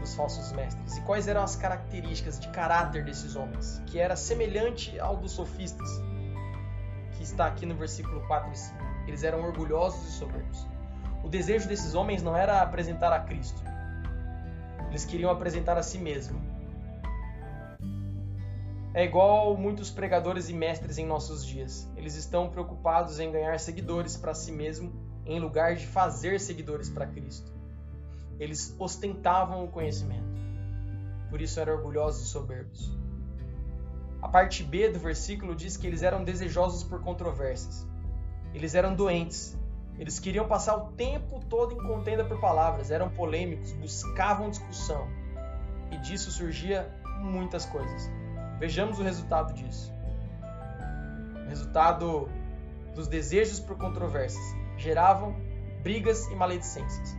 [0.00, 0.96] dos falsos mestres.
[0.96, 3.82] E quais eram as características de caráter desses homens?
[3.86, 5.88] Que era semelhante ao dos sofistas,
[7.16, 8.76] que está aqui no versículo 4 e 5.
[9.08, 10.66] Eles eram orgulhosos e soberbos.
[11.24, 13.60] O desejo desses homens não era apresentar a Cristo.
[14.90, 16.55] Eles queriam apresentar a si mesmos
[18.96, 21.86] é igual muitos pregadores e mestres em nossos dias.
[21.98, 24.90] Eles estão preocupados em ganhar seguidores para si mesmo
[25.26, 27.52] em lugar de fazer seguidores para Cristo.
[28.40, 30.24] Eles ostentavam o conhecimento.
[31.28, 32.90] Por isso eram orgulhosos e soberbos.
[34.22, 37.86] A parte B do versículo diz que eles eram desejosos por controvérsias.
[38.54, 39.58] Eles eram doentes.
[39.98, 45.06] Eles queriam passar o tempo todo em contenda por palavras, eram polêmicos, buscavam discussão.
[45.92, 48.10] E disso surgia muitas coisas.
[48.58, 49.92] Vejamos o resultado disso.
[51.44, 52.28] O resultado
[52.94, 54.44] dos desejos por controvérsias
[54.78, 55.36] geravam
[55.82, 57.16] brigas e maledicências.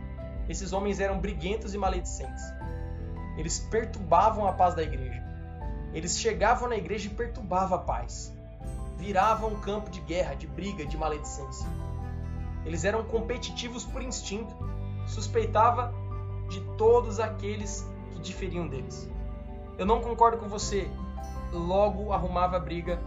[0.48, 2.42] Esses homens eram briguentos e maledicentes.
[3.36, 5.22] Eles perturbavam a paz da igreja.
[5.94, 8.34] Eles chegavam na igreja e perturbavam a paz.
[8.96, 11.68] Viravam um campo de guerra, de briga, de maledicência.
[12.64, 14.54] Eles eram competitivos por instinto.
[15.06, 15.94] Suspeitava
[16.48, 19.08] de todos aqueles que diferiam deles.
[19.78, 20.90] Eu não concordo com você,
[21.52, 22.98] logo arrumava briga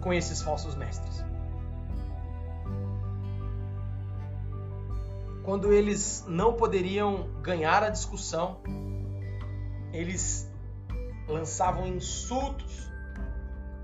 [0.00, 1.24] com esses falsos mestres.
[5.44, 8.60] Quando eles não poderiam ganhar a discussão,
[9.92, 10.50] eles
[11.28, 12.90] lançavam insultos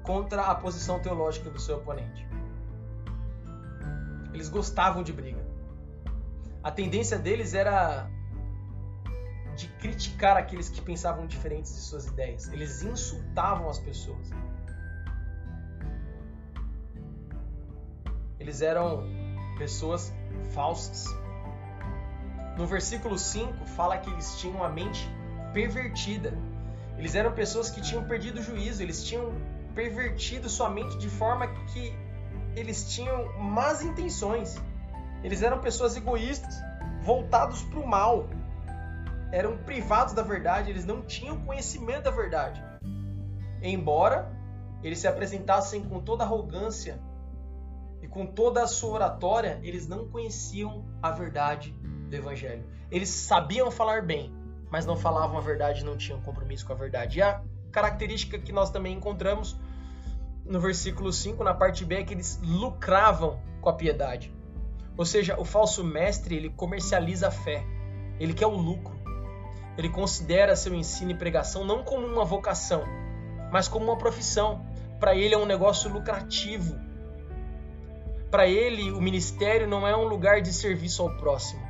[0.05, 2.27] contra a posição teológica do seu oponente.
[4.33, 5.45] Eles gostavam de briga.
[6.63, 8.09] A tendência deles era
[9.59, 12.47] de criticar aqueles que pensavam diferentes de suas ideias.
[12.53, 14.31] Eles insultavam as pessoas.
[18.39, 19.03] Eles eram
[19.59, 20.15] pessoas
[20.55, 21.07] falsas.
[22.57, 25.11] No versículo 5 fala que eles tinham a mente
[25.53, 26.33] pervertida.
[26.97, 29.33] Eles eram pessoas que tinham perdido o juízo, eles tinham
[29.75, 31.93] pervertido sua mente de forma que
[32.55, 34.57] eles tinham más intenções.
[35.25, 36.55] Eles eram pessoas egoístas,
[37.03, 38.29] voltados para o mal.
[39.31, 42.63] Eram privados da verdade, eles não tinham conhecimento da verdade.
[43.63, 44.31] Embora
[44.83, 47.01] eles se apresentassem com toda arrogância
[48.01, 51.73] e com toda a sua oratória, eles não conheciam a verdade
[52.09, 52.65] do evangelho.
[52.91, 54.33] Eles sabiam falar bem,
[54.71, 57.19] mas não falavam a verdade, não tinham compromisso com a verdade.
[57.19, 59.59] E a característica que nós também encontramos
[60.45, 64.33] no versículo 5, na parte B, é que eles lucravam com a piedade.
[64.97, 67.65] Ou seja, o falso mestre, ele comercializa a fé.
[68.19, 68.98] Ele quer o lucro.
[69.79, 72.83] Ele considera seu ensino e pregação não como uma vocação,
[73.53, 74.67] mas como uma profissão.
[74.99, 76.77] Para ele é um negócio lucrativo.
[78.29, 81.63] Para ele, o ministério não é um lugar de serviço ao próximo.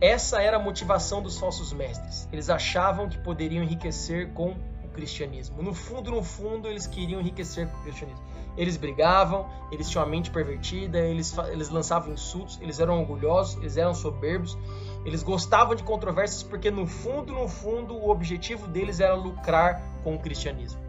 [0.00, 2.28] Essa era a motivação dos falsos mestres.
[2.32, 5.62] Eles achavam que poderiam enriquecer com o cristianismo.
[5.62, 8.27] No fundo, no fundo, eles queriam enriquecer com o cristianismo.
[8.58, 13.78] Eles brigavam, eles tinham a mente pervertida, eles, eles lançavam insultos, eles eram orgulhosos, eles
[13.78, 14.58] eram soberbos,
[15.04, 20.14] eles gostavam de controvérsias porque, no fundo, no fundo, o objetivo deles era lucrar com
[20.14, 20.80] o cristianismo.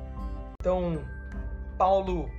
[0.59, 1.01] Então,
[1.77, 2.29] Paulo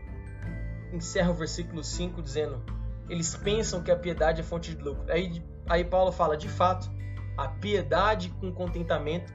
[0.93, 2.61] encerra o versículo 5 dizendo:
[3.09, 5.11] Eles pensam que a piedade é fonte de lucro.
[5.11, 5.41] Aí
[5.71, 6.91] Aí Paulo fala: de fato,
[7.39, 9.33] a piedade com contentamento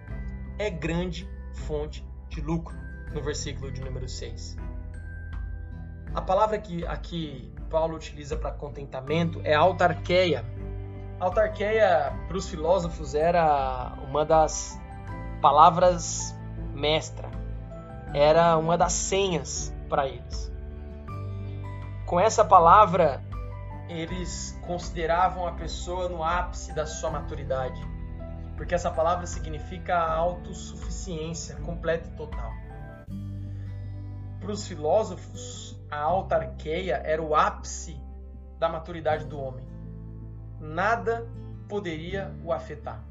[0.59, 2.75] é grande fonte de lucro,
[3.13, 4.57] no versículo de número 6.
[6.15, 10.45] A palavra que aqui Paulo utiliza para contentamento é autarqueia.
[11.19, 14.79] Autarqueia, para os filósofos, era uma das
[15.41, 16.33] palavras
[16.73, 17.29] mestra,
[18.13, 20.49] era uma das senhas para eles.
[22.05, 23.21] Com essa palavra,
[23.89, 27.85] eles consideravam a pessoa no ápice da sua maturidade,
[28.55, 32.53] porque essa palavra significa autossuficiência completa e total.
[34.39, 37.99] Para os filósofos, a autarqueia era o ápice
[38.59, 39.65] da maturidade do homem.
[40.59, 41.27] Nada
[41.67, 43.03] poderia o afetar.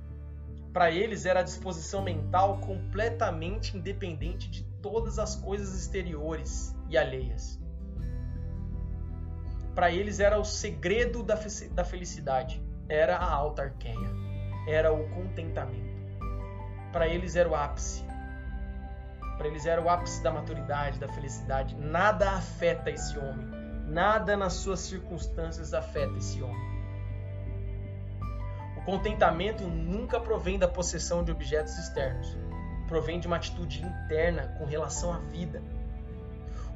[0.72, 7.62] Para eles era a disposição mental completamente independente de todas as coisas exteriores e alheias
[9.74, 11.34] para eles era o segredo da,
[11.72, 14.08] da felicidade, era a autarqueia,
[14.68, 15.94] era o contentamento.
[16.92, 18.03] Para eles era o ápice.
[19.36, 21.74] Para eles era o ápice da maturidade, da felicidade.
[21.76, 23.46] Nada afeta esse homem.
[23.86, 26.74] Nada nas suas circunstâncias afeta esse homem.
[28.78, 32.36] O contentamento nunca provém da possessão de objetos externos.
[32.86, 35.62] Provém de uma atitude interna com relação à vida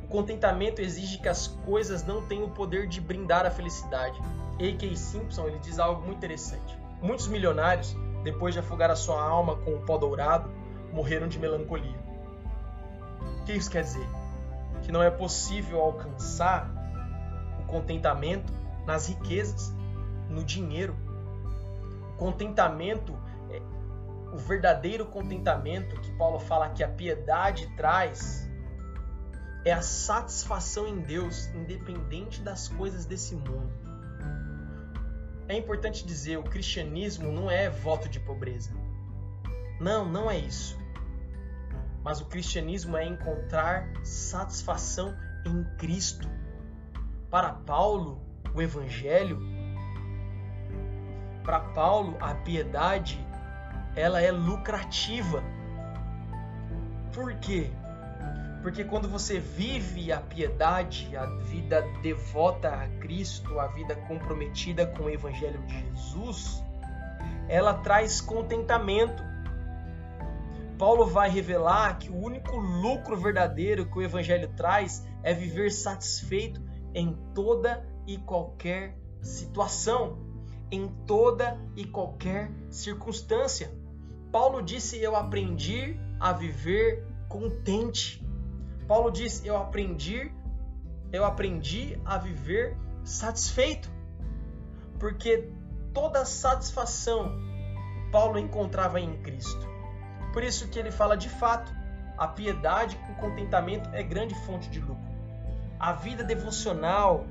[0.09, 4.19] o contentamento exige que as coisas não tenham o poder de brindar a felicidade.
[4.55, 4.97] A.K.
[4.97, 6.79] Simpson ele diz algo muito interessante.
[7.03, 7.95] Muitos milionários,
[8.25, 10.51] depois de afogar a sua alma com o pó dourado,
[10.95, 12.08] morreram de melancolia.
[13.49, 14.07] Que isso quer dizer?
[14.83, 16.71] Que não é possível alcançar
[17.59, 18.53] o contentamento
[18.85, 19.73] nas riquezas,
[20.29, 20.95] no dinheiro.
[22.13, 23.63] O contentamento, é,
[24.35, 28.47] o verdadeiro contentamento que Paulo fala que a piedade traz,
[29.65, 33.73] é a satisfação em Deus, independente das coisas desse mundo.
[35.49, 38.73] É importante dizer, o cristianismo não é voto de pobreza.
[39.81, 40.78] Não, não é isso.
[42.09, 46.27] Mas o cristianismo é encontrar satisfação em Cristo.
[47.31, 48.19] Para Paulo,
[48.55, 49.39] o evangelho,
[51.45, 53.23] para Paulo, a piedade,
[53.95, 55.45] ela é lucrativa.
[57.13, 57.71] Por quê?
[58.63, 65.03] Porque quando você vive a piedade, a vida devota a Cristo, a vida comprometida com
[65.03, 66.65] o Evangelho de Jesus,
[67.51, 69.28] ela traz contentamento.
[70.79, 76.63] Paulo vai revelar que o único lucro verdadeiro que o Evangelho traz é viver satisfeito
[76.95, 80.19] em toda e qualquer situação,
[80.71, 83.71] em toda e qualquer circunstância.
[84.31, 88.25] Paulo disse: Eu aprendi a viver contente.
[88.87, 90.33] Paulo diz: "Eu aprendi,
[91.13, 93.99] eu aprendi a viver satisfeito".
[94.99, 95.49] porque
[95.95, 97.33] toda satisfação
[98.11, 99.78] Paulo encontrava em Cristo.
[100.39, 101.75] Por isso que ele fala de fato,
[102.17, 105.13] a piedade com contentamento é grande fonte de lucro.
[105.81, 107.27] A vida devocional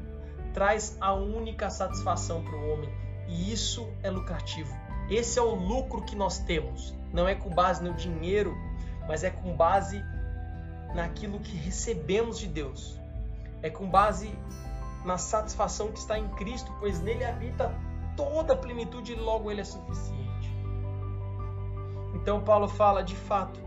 [0.53, 2.89] traz a única satisfação para o homem
[3.25, 4.77] e isso é lucrativo.
[5.09, 6.93] Esse é o lucro que nós temos.
[7.13, 8.53] Não é com base no dinheiro,
[9.07, 10.03] mas é com base
[10.93, 12.99] naquilo que recebemos de Deus.
[13.61, 14.37] É com base
[15.05, 17.73] na satisfação que está em Cristo, pois nele habita
[18.17, 20.26] toda a plenitude e logo ele é suficiente.
[22.27, 23.57] Então Paulo fala de fato,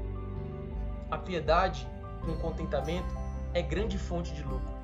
[1.10, 1.88] a piedade
[2.20, 3.16] com contentamento
[3.54, 4.74] é grande fonte de lucro.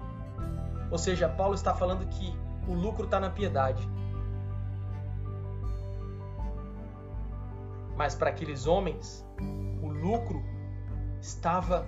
[0.91, 2.35] Ou seja, Paulo está falando que
[2.67, 3.87] o lucro está na piedade.
[7.95, 9.23] Mas para aqueles homens,
[9.83, 10.43] o lucro
[11.21, 11.87] estava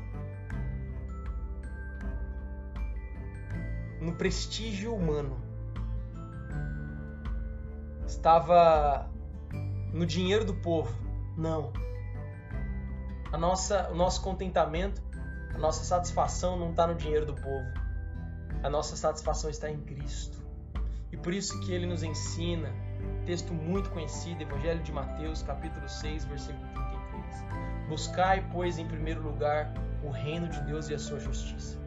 [3.98, 5.38] no prestígio humano.
[8.06, 9.08] Estava
[9.94, 11.07] no dinheiro do povo.
[11.38, 11.72] Não.
[13.32, 15.00] A nossa, o nosso contentamento,
[15.54, 17.66] a nossa satisfação não está no dinheiro do povo.
[18.62, 20.44] A nossa satisfação está em Cristo.
[21.12, 22.70] E por isso que ele nos ensina,
[23.24, 27.88] texto muito conhecido, Evangelho de Mateus, capítulo 6, versículo 33.
[27.88, 29.72] Buscai, pois, em primeiro lugar
[30.02, 31.78] o reino de Deus e a sua justiça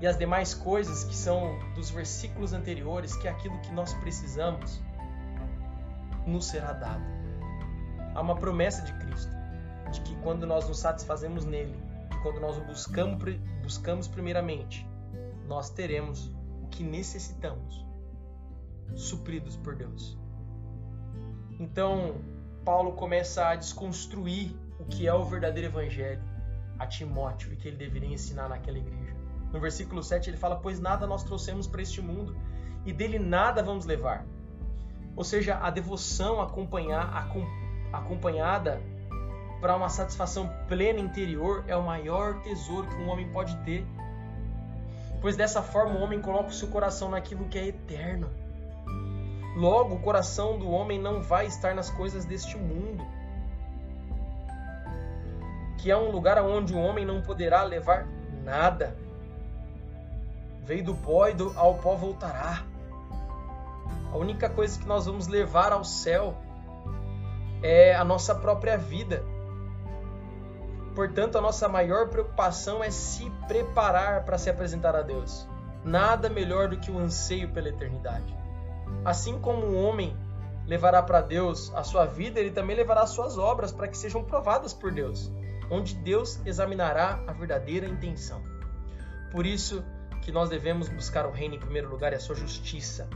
[0.00, 4.82] e as demais coisas que são dos versículos anteriores, que é aquilo que nós precisamos,
[6.26, 7.23] nos será dado.
[8.14, 9.32] Há uma promessa de Cristo,
[9.92, 11.74] de que quando nós nos satisfazemos nele,
[12.22, 13.22] quando nós o buscamos,
[13.62, 14.88] buscamos primeiramente,
[15.46, 17.84] nós teremos o que necessitamos,
[18.94, 20.16] supridos por Deus.
[21.58, 22.16] Então,
[22.64, 26.22] Paulo começa a desconstruir o que é o verdadeiro evangelho
[26.78, 29.14] a Timóteo e que ele deveria ensinar naquela igreja.
[29.52, 32.36] No versículo 7 ele fala: Pois nada nós trouxemos para este mundo
[32.84, 34.26] e dele nada vamos levar.
[35.14, 37.14] Ou seja, a devoção acompanhar,
[37.98, 38.80] acompanhada
[39.60, 43.86] para uma satisfação plena interior é o maior tesouro que um homem pode ter.
[45.20, 48.28] Pois dessa forma o homem coloca o seu coração naquilo que é eterno.
[49.56, 53.06] Logo, o coração do homem não vai estar nas coisas deste mundo,
[55.78, 58.06] que é um lugar onde o homem não poderá levar
[58.42, 58.96] nada.
[60.64, 62.64] Veio do pó e do, ao pó voltará.
[64.12, 66.36] A única coisa que nós vamos levar ao céu
[67.64, 69.24] é a nossa própria vida.
[70.94, 75.48] Portanto, a nossa maior preocupação é se preparar para se apresentar a Deus.
[75.82, 78.36] Nada melhor do que o anseio pela eternidade.
[79.02, 80.14] Assim como o homem
[80.66, 84.22] levará para Deus a sua vida, ele também levará as suas obras para que sejam
[84.22, 85.32] provadas por Deus,
[85.70, 88.42] onde Deus examinará a verdadeira intenção.
[89.32, 89.82] Por isso,
[90.20, 93.08] que nós devemos buscar o reino em primeiro lugar e a sua justiça.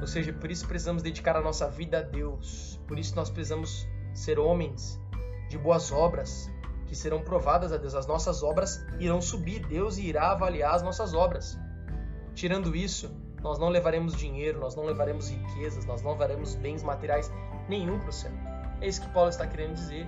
[0.00, 2.80] Ou seja, por isso precisamos dedicar a nossa vida a Deus.
[2.86, 5.00] Por isso nós precisamos ser homens
[5.48, 6.50] de boas obras
[6.86, 7.94] que serão provadas a Deus.
[7.94, 11.58] As nossas obras irão subir, Deus irá avaliar as nossas obras.
[12.34, 13.10] Tirando isso,
[13.42, 17.30] nós não levaremos dinheiro, nós não levaremos riquezas, nós não levaremos bens materiais
[17.68, 18.32] nenhum para o céu.
[18.80, 20.06] É isso que Paulo está querendo dizer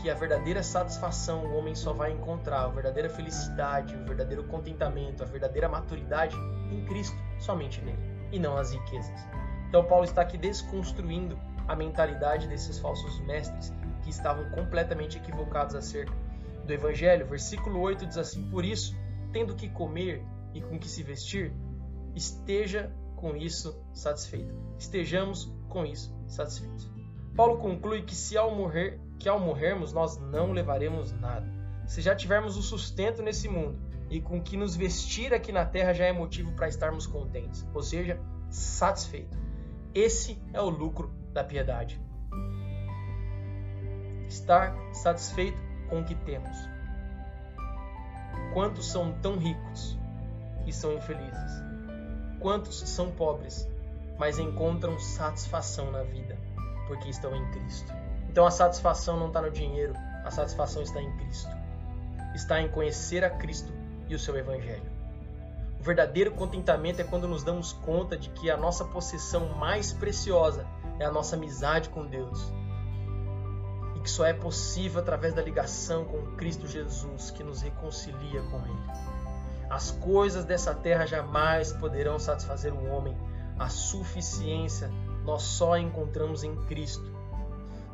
[0.00, 5.22] que a verdadeira satisfação o homem só vai encontrar, a verdadeira felicidade, o verdadeiro contentamento,
[5.22, 6.36] a verdadeira maturidade
[6.70, 7.98] em Cristo, somente nele,
[8.32, 9.20] e não as riquezas.
[9.68, 11.38] Então Paulo está aqui desconstruindo
[11.68, 16.12] a mentalidade desses falsos mestres que estavam completamente equivocados acerca
[16.66, 17.26] do evangelho.
[17.26, 18.96] Versículo 8 diz assim: Por isso,
[19.32, 21.52] tendo que comer e com que se vestir,
[22.14, 24.54] esteja com isso satisfeito.
[24.78, 26.90] Estejamos com isso satisfeitos.
[27.36, 31.46] Paulo conclui que se ao morrer que ao morrermos nós não levaremos nada.
[31.86, 33.78] Se já tivermos o sustento nesse mundo
[34.10, 37.80] e com que nos vestir aqui na terra já é motivo para estarmos contentes, ou
[37.80, 38.20] seja,
[38.50, 39.38] satisfeito.
[39.94, 42.00] Esse é o lucro da piedade.
[44.28, 45.58] Estar satisfeito
[45.88, 46.56] com o que temos.
[48.52, 49.96] Quantos são tão ricos
[50.66, 51.62] e são infelizes?
[52.40, 53.68] Quantos são pobres,
[54.18, 56.36] mas encontram satisfação na vida
[56.88, 57.92] porque estão em Cristo?
[58.28, 59.92] Então a satisfação não está no dinheiro,
[60.24, 61.50] a satisfação está em Cristo.
[62.34, 63.79] Está em conhecer a Cristo
[64.12, 64.90] e o seu Evangelho.
[65.78, 70.66] O verdadeiro contentamento é quando nos damos conta de que a nossa possessão mais preciosa
[70.98, 72.52] é a nossa amizade com Deus.
[73.96, 78.58] E que só é possível através da ligação com Cristo Jesus que nos reconcilia com
[78.58, 79.10] Ele.
[79.70, 83.16] As coisas dessa terra jamais poderão satisfazer o homem.
[83.58, 84.90] A suficiência
[85.24, 87.19] nós só encontramos em Cristo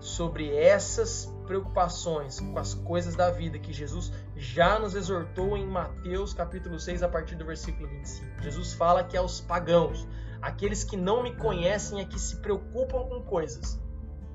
[0.07, 6.33] sobre essas preocupações com as coisas da vida que Jesus já nos exortou em Mateus
[6.33, 8.43] capítulo 6 a partir do versículo 25.
[8.43, 10.07] Jesus fala que aos pagãos,
[10.41, 13.81] aqueles que não me conhecem é que se preocupam com coisas.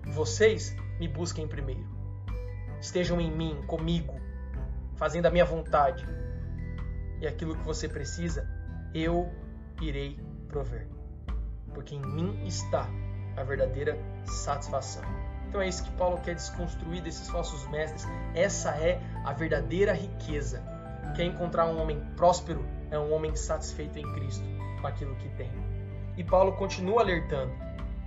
[0.08, 1.88] Vocês me busquem primeiro.
[2.82, 4.20] Estejam em mim, comigo,
[4.98, 6.06] fazendo a minha vontade.
[7.22, 8.46] E aquilo que você precisa,
[8.94, 9.32] eu
[9.82, 10.20] irei
[10.50, 10.88] prover.
[11.74, 12.90] Porque em mim está
[13.38, 15.31] a verdadeira satisfação.
[15.52, 18.08] Então é isso que Paulo quer desconstruir desses falsos mestres.
[18.34, 20.64] Essa é a verdadeira riqueza.
[21.14, 22.66] Quer encontrar um homem próspero?
[22.90, 24.46] É um homem satisfeito em Cristo
[24.80, 25.52] com aquilo que tem.
[26.16, 27.52] E Paulo continua alertando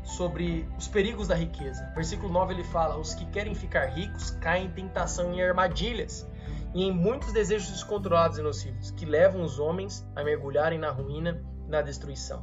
[0.03, 1.85] sobre os perigos da riqueza.
[1.95, 6.27] Versículo 9 ele fala: Os que querem ficar ricos caem em tentação e armadilhas
[6.73, 11.45] e em muitos desejos descontrolados e nocivos que levam os homens a mergulharem na ruína
[11.67, 12.43] e na destruição.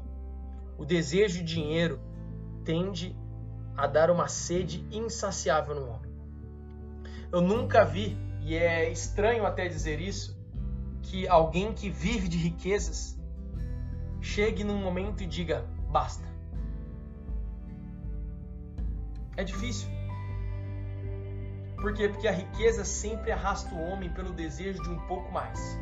[0.77, 1.99] O desejo de dinheiro
[2.63, 3.19] tende
[3.75, 6.11] a dar uma sede insaciável no homem.
[7.31, 10.39] Eu nunca vi, e é estranho até dizer isso,
[11.01, 13.17] que alguém que vive de riquezas
[14.21, 16.25] chegue num momento e diga basta.
[19.35, 19.89] É difícil.
[21.77, 22.07] Por quê?
[22.09, 25.79] Porque a riqueza sempre arrasta o homem pelo desejo de um pouco mais.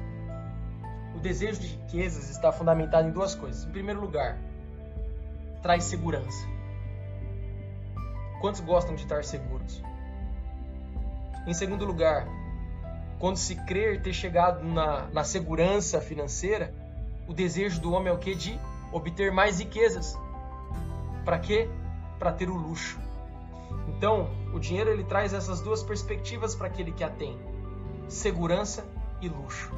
[1.14, 3.66] O desejo de riquezas está fundamentado em duas coisas.
[3.66, 4.38] Em primeiro lugar,
[5.62, 6.48] traz segurança.
[8.40, 9.84] Quantos gostam de estar seguros?
[11.46, 12.28] Em segundo lugar,
[13.20, 16.74] quando se crer ter chegado na, na segurança financeira,
[17.28, 18.34] o desejo do homem é o que?
[18.34, 18.60] De
[18.94, 20.18] obter mais riquezas.
[21.26, 21.70] Para quê?
[22.18, 22.98] Para ter o luxo.
[23.88, 27.38] Então, o dinheiro ele traz essas duas perspectivas para aquele que a tem:
[28.08, 28.86] segurança
[29.22, 29.72] e luxo.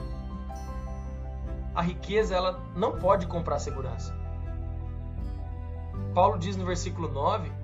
[1.74, 4.16] A riqueza ela não pode comprar segurança.
[6.14, 7.61] Paulo diz no versículo 9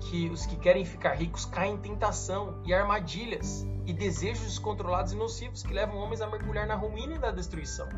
[0.00, 5.16] que os que querem ficar ricos caem em tentação e armadilhas e desejos descontrolados e
[5.16, 7.88] nocivos que levam homens a mergulhar na ruína e na destruição.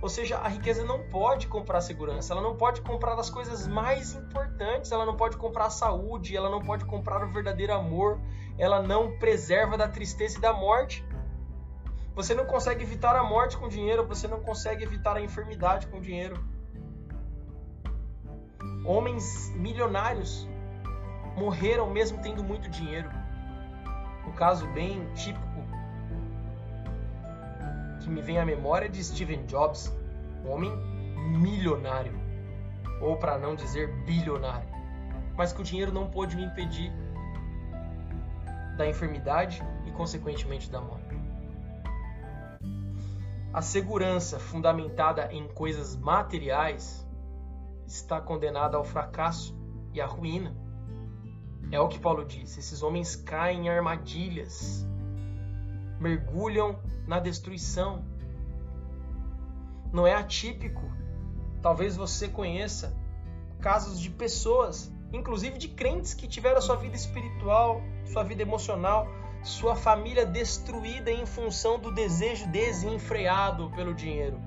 [0.00, 4.14] Ou seja, a riqueza não pode comprar segurança, ela não pode comprar as coisas mais
[4.14, 8.20] importantes, ela não pode comprar a saúde, ela não pode comprar o verdadeiro amor,
[8.56, 11.04] ela não preserva da tristeza e da morte.
[12.14, 16.00] Você não consegue evitar a morte com dinheiro, você não consegue evitar a enfermidade com
[16.00, 16.38] dinheiro.
[18.84, 20.48] Homens milionários
[21.38, 23.08] morreram mesmo tendo muito dinheiro.
[24.26, 25.46] Um caso bem típico
[28.00, 29.94] que me vem à memória é de Steven Jobs,
[30.44, 30.74] um homem
[31.38, 32.12] milionário,
[33.00, 34.68] ou para não dizer bilionário,
[35.36, 36.92] mas que o dinheiro não pôde me impedir
[38.76, 41.18] da enfermidade e, consequentemente, da morte.
[43.52, 47.06] A segurança fundamentada em coisas materiais
[47.86, 49.58] está condenada ao fracasso
[49.92, 50.67] e à ruína.
[51.70, 54.86] É o que Paulo disse: esses homens caem em armadilhas,
[56.00, 58.04] mergulham na destruição.
[59.92, 60.90] Não é atípico.
[61.60, 62.96] Talvez você conheça
[63.60, 69.08] casos de pessoas, inclusive de crentes, que tiveram a sua vida espiritual, sua vida emocional,
[69.42, 74.40] sua família destruída em função do desejo desenfreado pelo dinheiro.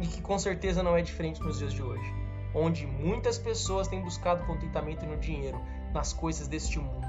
[0.00, 2.14] E que com certeza não é diferente nos dias de hoje,
[2.54, 5.60] onde muitas pessoas têm buscado contentamento no dinheiro,
[5.92, 7.08] nas coisas deste mundo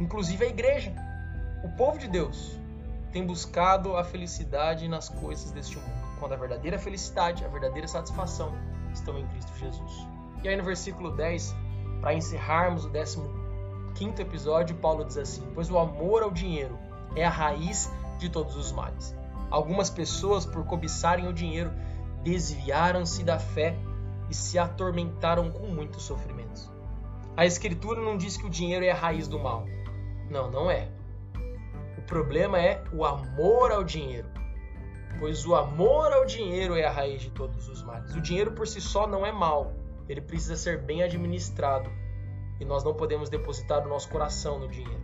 [0.00, 0.92] inclusive a igreja.
[1.62, 2.58] O povo de Deus
[3.12, 8.52] tem buscado a felicidade nas coisas deste mundo, quando a verdadeira felicidade, a verdadeira satisfação
[8.92, 10.06] estão em Cristo Jesus.
[10.42, 11.54] E aí no versículo 10,
[12.00, 12.90] para encerrarmos o
[13.94, 16.78] 15 episódio, Paulo diz assim: Pois o amor ao dinheiro
[17.16, 19.16] é a raiz de todos os males.
[19.50, 21.72] Algumas pessoas, por cobiçarem o dinheiro,
[22.22, 23.76] desviaram-se da fé
[24.30, 26.70] e se atormentaram com muitos sofrimentos.
[27.36, 29.64] A Escritura não diz que o dinheiro é a raiz do mal,
[30.30, 30.88] não, não é.
[31.96, 34.28] O problema é o amor ao dinheiro.
[35.18, 38.14] Pois o amor ao dinheiro é a raiz de todos os males.
[38.14, 39.72] O dinheiro por si só não é mal,
[40.08, 41.90] ele precisa ser bem administrado.
[42.60, 45.02] E nós não podemos depositar o nosso coração no dinheiro.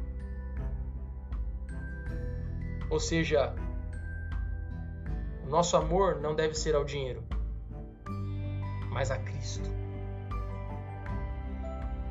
[2.91, 3.55] Ou seja,
[5.45, 7.23] o nosso amor não deve ser ao dinheiro,
[8.95, 9.69] mas a Cristo.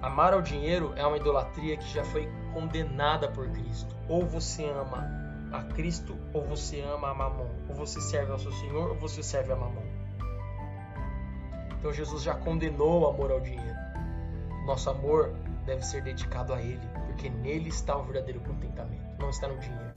[0.01, 3.95] Amar ao dinheiro é uma idolatria que já foi condenada por Cristo.
[4.09, 5.09] Ou você ama
[5.53, 7.47] a Cristo, ou você ama a Mamon.
[7.69, 9.81] Ou você serve ao seu Senhor, ou você serve a Mamon.
[11.79, 13.77] Então Jesus já condenou o amor ao dinheiro.
[14.65, 15.33] Nosso amor
[15.65, 19.93] deve ser dedicado a Ele, porque nele está o verdadeiro contentamento, não está no dinheiro.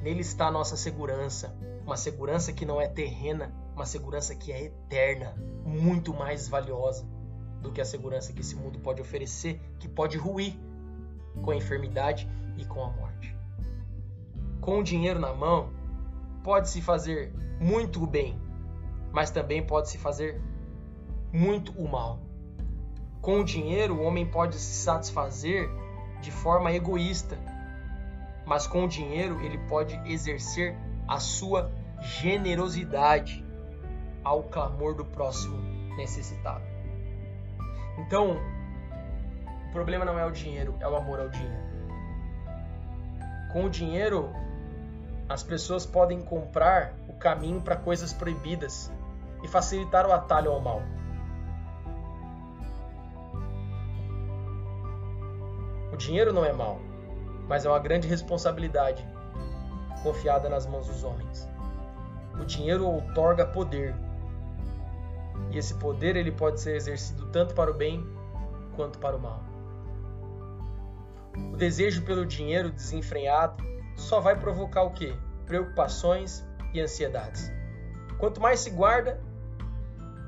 [0.00, 1.52] Nele está a nossa segurança,
[1.84, 7.06] uma segurança que não é terrena, uma segurança que é eterna, muito mais valiosa
[7.60, 10.54] do que a segurança que esse mundo pode oferecer, que pode ruir
[11.42, 13.34] com a enfermidade e com a morte.
[14.60, 15.70] Com o dinheiro na mão,
[16.42, 18.40] pode-se fazer muito bem,
[19.12, 20.40] mas também pode se fazer
[21.32, 22.20] muito o mal.
[23.20, 25.70] Com o dinheiro, o homem pode se satisfazer
[26.20, 27.38] de forma egoísta,
[28.44, 30.76] mas com o dinheiro ele pode exercer
[31.08, 31.70] a sua
[32.00, 33.44] generosidade
[34.24, 35.56] ao clamor do próximo
[35.96, 36.64] necessitado.
[37.98, 38.36] Então,
[39.68, 41.62] o problema não é o dinheiro, é o amor ao dinheiro.
[43.52, 44.30] Com o dinheiro,
[45.28, 48.90] as pessoas podem comprar o caminho para coisas proibidas
[49.42, 50.82] e facilitar o atalho ao mal.
[55.92, 56.80] O dinheiro não é mal,
[57.48, 59.06] mas é uma grande responsabilidade
[60.02, 61.48] confiada nas mãos dos homens.
[62.40, 63.94] O dinheiro outorga poder.
[65.50, 68.06] E esse poder ele pode ser exercido tanto para o bem
[68.74, 69.42] quanto para o mal.
[71.52, 73.62] O desejo pelo dinheiro desenfreado
[73.96, 75.14] só vai provocar o quê?
[75.46, 77.50] Preocupações e ansiedades.
[78.18, 79.20] Quanto mais se guarda,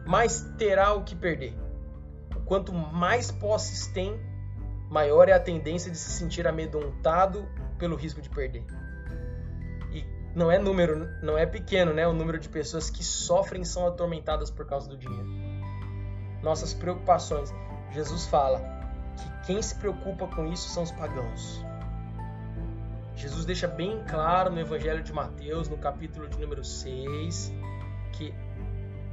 [0.07, 1.57] mais terá o que perder.
[2.45, 4.21] Quanto mais posses tem,
[4.91, 7.49] maior é a tendência de se sentir amedrontado
[7.79, 8.65] pelo risco de perder.
[10.35, 12.07] Não é número, não é pequeno, né?
[12.07, 15.29] O número de pessoas que sofrem e são atormentadas por causa do dinheiro.
[16.43, 17.55] Nossas preocupações.
[17.93, 18.59] Jesus fala
[19.17, 21.65] que quem se preocupa com isso são os pagãos.
[23.15, 27.53] Jesus deixa bem claro no Evangelho de Mateus, no capítulo de número 6,
[28.13, 28.35] que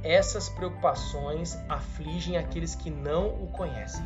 [0.02, 4.04] essas preocupações afligem aqueles que não o conhecem.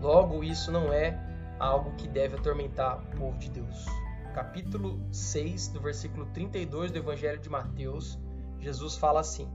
[0.00, 1.18] Logo, isso não é
[1.58, 3.84] algo que deve atormentar o povo de Deus.
[4.30, 8.18] Capítulo 6, do versículo 32 do Evangelho de Mateus,
[8.58, 9.48] Jesus fala assim: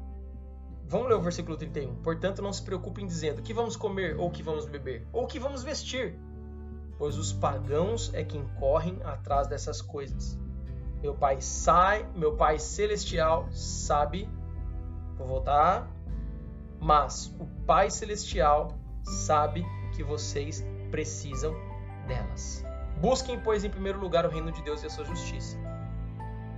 [0.88, 1.96] Vamos ler o versículo 31.
[2.02, 5.64] Portanto, não se preocupem dizendo que vamos comer ou que vamos beber ou que vamos
[5.64, 6.18] vestir
[6.98, 10.38] pois os pagãos é quem correm atrás dessas coisas.
[11.02, 14.30] Meu Pai sai, meu Pai celestial sabe,
[15.18, 15.90] vou voltar,
[16.80, 18.70] mas o Pai celestial
[19.04, 19.66] sabe
[19.96, 21.54] que vocês precisam
[22.08, 22.64] delas.
[23.06, 25.56] Busquem, pois, em primeiro lugar o reino de Deus e a sua justiça,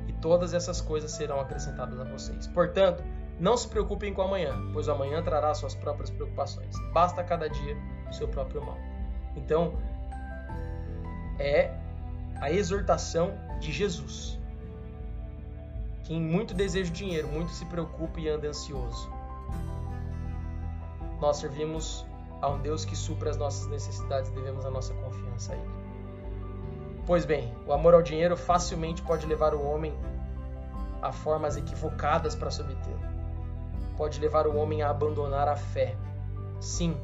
[0.08, 2.48] e todas essas coisas serão acrescentadas a vocês.
[2.48, 3.04] Portanto,
[3.38, 6.74] não se preocupem com amanhã, pois amanhã trará suas próprias preocupações.
[6.94, 7.76] Basta cada dia
[8.10, 8.78] o seu próprio mal.
[9.36, 9.78] Então,
[11.38, 11.78] é
[12.40, 14.40] a exortação de Jesus.
[16.06, 19.12] Quem muito deseja dinheiro, muito se preocupa e anda ansioso.
[21.20, 22.06] Nós servimos
[22.42, 25.87] a um Deus que supra as nossas necessidades devemos a nossa confiança a Ele.
[27.08, 29.98] Pois bem, o amor ao dinheiro facilmente pode levar o homem
[31.02, 33.00] a formas equivocadas para se obtê-lo.
[33.96, 35.96] Pode levar o homem a abandonar a fé.
[36.60, 36.98] Sim,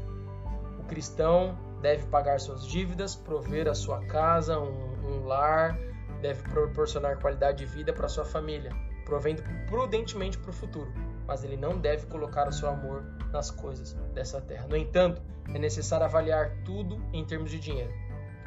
[0.78, 5.80] o cristão deve pagar suas dívidas, prover a sua casa, um, um lar,
[6.22, 8.72] deve proporcionar qualidade de vida para sua família,
[9.06, 10.91] provendo prudentemente para o futuro,
[11.26, 14.68] mas ele não deve colocar o seu amor nas coisas dessa terra.
[14.68, 18.03] No entanto, é necessário avaliar tudo em termos de dinheiro.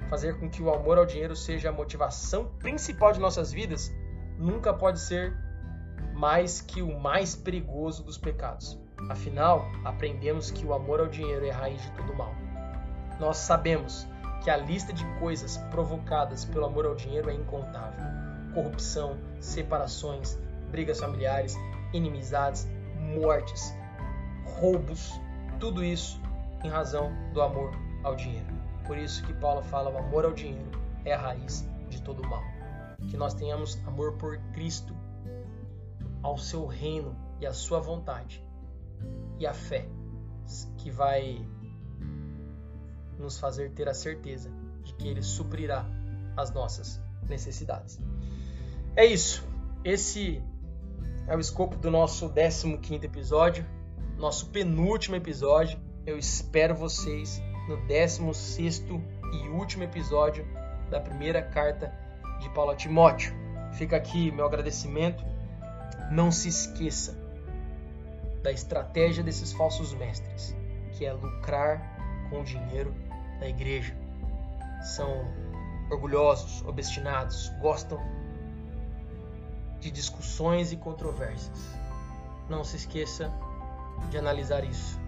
[0.09, 3.93] Fazer com que o amor ao dinheiro seja a motivação principal de nossas vidas
[4.39, 5.37] nunca pode ser
[6.15, 8.79] mais que o mais perigoso dos pecados.
[9.11, 12.35] Afinal, aprendemos que o amor ao dinheiro é a raiz de todo mal.
[13.19, 14.07] Nós sabemos
[14.43, 18.05] que a lista de coisas provocadas pelo amor ao dinheiro é incontável:
[18.55, 20.39] corrupção, separações,
[20.71, 21.57] brigas familiares,
[21.93, 22.69] inimizades,
[23.21, 23.75] mortes,
[24.45, 25.21] roubos,
[25.59, 26.21] tudo isso
[26.65, 27.71] em razão do amor
[28.03, 28.56] ao dinheiro.
[28.87, 30.71] Por isso que Paulo fala: o amor ao dinheiro
[31.05, 32.43] é a raiz de todo mal.
[33.11, 34.95] Que nós tenhamos amor por Cristo,
[36.23, 38.45] ao seu reino e à sua vontade,
[39.39, 39.87] e a fé
[40.79, 41.45] que vai
[43.19, 44.51] nos fazer ter a certeza
[44.83, 45.85] de que Ele suprirá
[46.37, 47.99] as nossas necessidades.
[48.95, 49.45] É isso.
[49.85, 50.43] Esse
[51.29, 53.67] é o escopo do nosso 15 episódio,
[54.17, 55.79] nosso penúltimo episódio.
[56.05, 58.85] Eu espero vocês no 16
[59.33, 60.47] e último episódio
[60.91, 61.93] da primeira carta
[62.41, 63.35] de Paulo a Timóteo.
[63.73, 65.25] Fica aqui meu agradecimento.
[66.11, 67.19] Não se esqueça
[68.43, 70.55] da estratégia desses falsos mestres,
[70.93, 72.95] que é lucrar com o dinheiro
[73.41, 73.97] da igreja.
[74.83, 75.25] São
[75.91, 78.01] orgulhosos, obstinados, gostam
[79.81, 81.59] de discussões e controvérsias.
[82.49, 83.33] Não se esqueça
[84.11, 85.06] de analisar isso.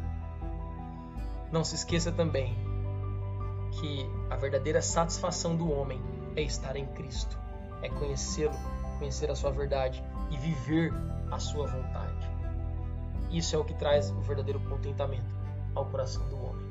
[1.51, 2.57] Não se esqueça também
[3.81, 6.01] que a verdadeira satisfação do homem
[6.37, 7.39] é estar em Cristo,
[7.83, 8.55] é conhecê-lo,
[8.99, 10.93] conhecer a sua verdade e viver
[11.31, 12.29] a sua vontade.
[13.31, 15.35] Isso é o que traz o verdadeiro contentamento
[15.75, 16.67] ao coração do homem.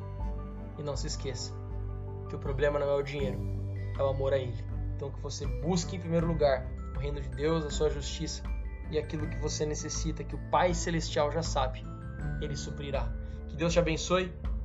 [0.77, 1.53] E não se esqueça
[2.29, 3.39] que o problema não é o dinheiro,
[3.97, 4.63] é o amor a Ele.
[4.95, 8.43] Então que você busque em primeiro lugar o reino de Deus, a sua justiça,
[8.89, 11.85] e aquilo que você necessita, que o Pai Celestial já sabe,
[12.41, 13.07] Ele suprirá.
[13.47, 14.33] Que Deus te abençoe,